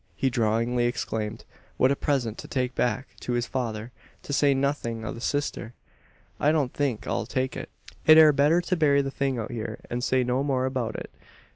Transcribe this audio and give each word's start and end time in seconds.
he 0.15 0.31
drawlingly 0.31 0.85
exclaimed, 0.87 1.45
"what 1.77 1.91
a 1.91 1.95
present 1.95 2.35
to 2.35 2.47
take 2.47 2.73
back 2.73 3.09
to 3.19 3.33
his 3.33 3.45
father, 3.45 3.91
to 4.23 4.33
say 4.33 4.51
nothin' 4.51 5.05
o' 5.05 5.11
the 5.11 5.21
sister! 5.21 5.75
I 6.39 6.51
don't 6.51 6.73
think 6.73 7.05
I'll 7.05 7.27
take 7.27 7.55
it. 7.55 7.69
It 8.07 8.17
air 8.17 8.33
better 8.33 8.61
to 8.61 8.75
bury 8.75 9.03
the 9.03 9.11
thing 9.11 9.37
out 9.37 9.51
hyur, 9.51 9.77
an 9.91 10.01
say 10.01 10.23
no 10.23 10.41
more 10.43 10.65
abeout 10.67 10.95
it. 10.95 11.11